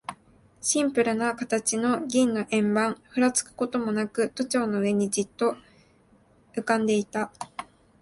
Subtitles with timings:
[0.59, 5.55] シンプルな形の銀の円盤、ふらつくこともなく、都庁の上にじっと
[6.55, 7.31] 浮んでいた。